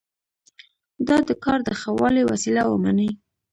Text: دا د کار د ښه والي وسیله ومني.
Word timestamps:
دا 1.07 1.17
د 1.27 1.29
کار 1.43 1.59
د 1.67 1.69
ښه 1.79 1.91
والي 1.99 2.23
وسیله 2.31 2.63
ومني. 2.67 3.09